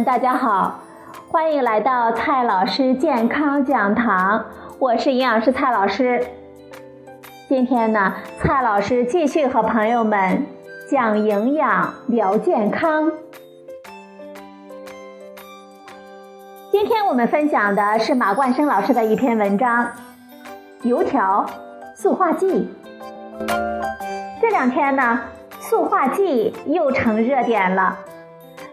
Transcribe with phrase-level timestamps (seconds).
[0.00, 0.80] 大家好，
[1.30, 4.42] 欢迎来到蔡老师健康讲堂，
[4.78, 6.26] 我是营养师蔡老师。
[7.46, 10.46] 今天呢，蔡老师继续和朋友们
[10.90, 13.12] 讲营养、聊健康。
[16.72, 19.86] 今天我们分享的是马冠生老师的一篇文章：
[20.82, 21.44] 油条、
[21.94, 22.68] 塑化剂。
[24.40, 25.20] 这两天呢，
[25.60, 27.98] 塑化剂又成热点了。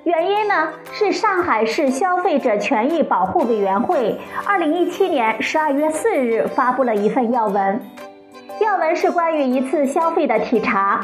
[0.05, 7.81] 原因呢是上海市消费者权益保护委员会二零一七年十二月四日发布了一份要闻，
[8.61, 11.01] 要闻是关于一次消费的体察，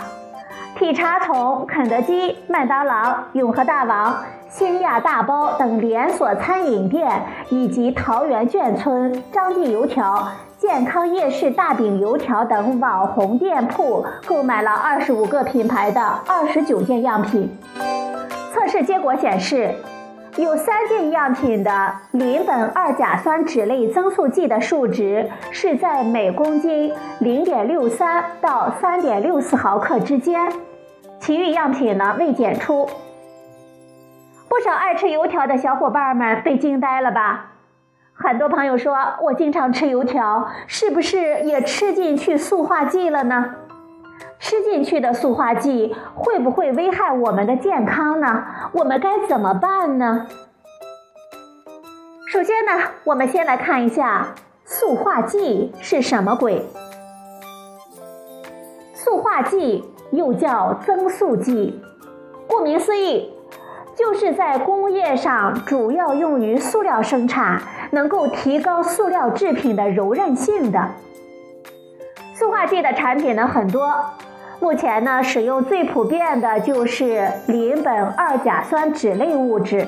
[0.79, 10.25] 体察从肯德基、麦当劳、永和大王、新亚大包等连锁餐饮店以及桃园眷村、张记油条、
[10.57, 17.55] 健康夜市大饼油条等网红店铺购买了二十五个品牌的二十九件样品。
[18.75, 19.73] 测试结果显示，
[20.35, 21.71] 有三件样品的
[22.11, 30.51] 邻苯二甲酸酯类增速剂的数值是在每公斤零点六三到三点六四毫克之间，
[31.21, 32.85] 其余样品呢未检出。
[34.49, 37.51] 不少爱吃油条的小伙伴们被惊呆了吧？
[38.13, 43.55] 很多朋友说，我经常吃油条，是不是也吃进去塑化剂了呢？
[44.45, 48.43] 吃进去的塑化剂会不会危害我们的健康呢？
[48.73, 50.27] 我们该怎么办呢？
[52.27, 52.73] 首先呢，
[53.05, 56.63] 我们先来看一下塑化剂是什么鬼。
[58.93, 61.81] 塑化剂又叫增塑剂，
[62.47, 63.33] 顾名思义，
[63.95, 70.91] 就是在工业上主要用于塑料生产，能够提高塑料制品的柔韧性的。
[72.35, 73.91] 塑化剂的产品呢很多。
[74.59, 79.87] 目前呢，使用最普遍的就是邻苯二甲酸酯类物质，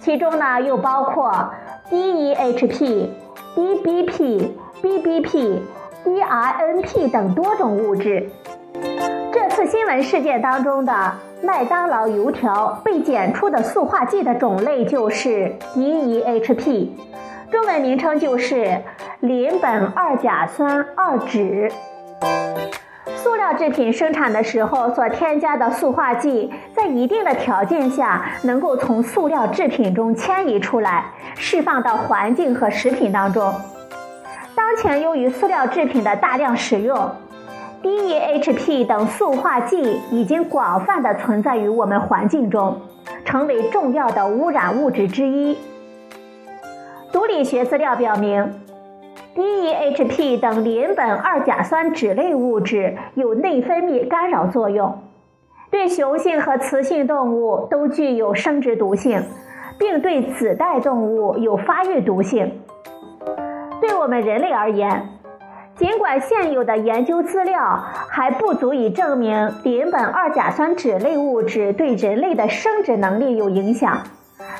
[0.00, 1.50] 其中呢又包括
[1.90, 3.08] DEHP、
[3.54, 4.50] DBP、
[4.82, 5.60] BBP、
[6.04, 8.30] DRNP 等多种物质。
[9.32, 11.12] 这次新闻事件当中的
[11.42, 16.88] 麦当劳油条被检出的塑化剂的种类就是 DEHP，
[17.50, 18.82] 中文名称就是
[19.20, 21.70] 邻苯二甲酸二酯。
[23.46, 31.04] 塑料制品生产的时候所添加的塑化剂，在一定的条件下，能够从塑料制品中迁移出来，
[31.36, 33.54] 释放到环境和食品当中。
[34.56, 37.08] 当前由于塑料制品的大量使用
[37.84, 42.80] ，DEHP 等塑化剂已经广泛的存在于我们环境中，
[43.24, 45.56] 成为重要的污染物质之一。
[47.12, 48.52] 毒理学资料表明。
[49.36, 55.02] DEHP 等邻苯二甲酸酯类物质有内分泌干扰作用，
[55.70, 59.22] 对雄性和雌性动物都具有生殖毒性，
[59.78, 62.60] 并对子代动物有发育毒性。
[63.78, 65.06] 对我们人类而言，
[65.74, 73.98] 尽管现有的研究资料还不足以证明邻苯二甲酸酯类物质对人类的生殖能力有影响，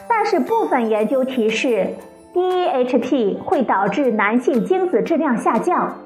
[0.06, 1.94] 但是部分研究提示。
[2.36, 6.02] D H P 会导致男性精子质量下降。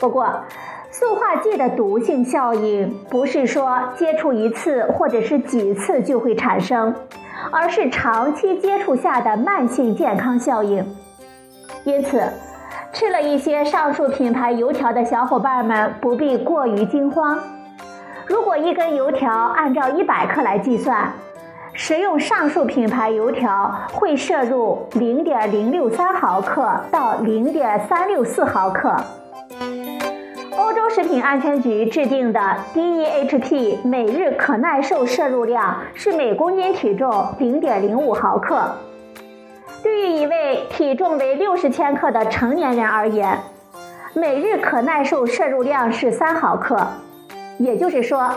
[0.00, 0.42] 不过，
[0.90, 6.92] 塑化剂的毒性效应不是说接触一次或者是几次就会产生，
[7.52, 10.84] 而是长期接触下的慢性健康效应。
[11.84, 12.20] 因此，
[12.92, 17.38] 吃了一些上述品牌油条的小伙伴们不必过于惊慌。
[18.26, 21.12] 如果一根油条按照一百克来计算，
[21.78, 28.96] 食用上述品牌油条会摄入零点零六三毫克到零点三六四毫克。
[30.56, 32.40] 欧洲食品安全局制定的
[32.74, 38.72] DEHP 每日可耐受摄入量是每公斤体重零点零五毫克。
[39.82, 43.38] 对于一位体重为六十千克的成年人而言，
[44.14, 46.86] 每日可耐受摄入量是三毫克，
[47.58, 48.30] 也就是说。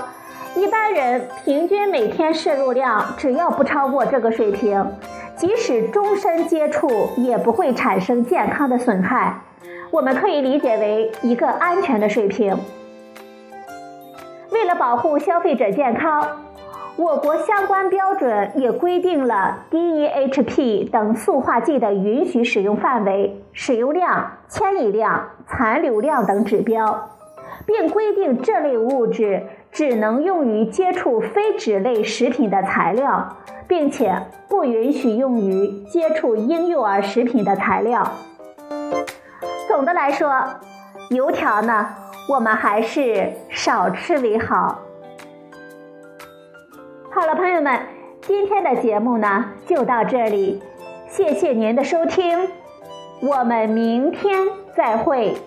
[0.56, 4.86] 一般人平均每天摄入量只要不超过这个水平，
[5.36, 9.42] 即使终身接触也不会产生健康的损害。
[9.92, 12.58] 我们可以理解为一个安全的水平。
[14.52, 16.28] 为了保护消费者健康，
[16.96, 27.10] 我国相关标准也规定了 DEHP 等塑化剂的允许使用范围、使用量、迁移量、残留量等指标，
[27.66, 29.44] 并规定这类物质。
[29.80, 38.06] 只能用于接触非脂类食品的材料，并且不允许用于接触婴幼儿食品的材料。
[39.70, 40.44] 总的来说，
[41.12, 41.96] 油条呢，
[42.28, 44.82] 我们还是少吃为好。
[47.10, 47.80] 好了，朋友们，
[48.20, 50.62] 今天的节目呢就到这里，
[51.08, 52.50] 谢谢您的收听，
[53.22, 54.46] 我们明天
[54.76, 55.38] 再会。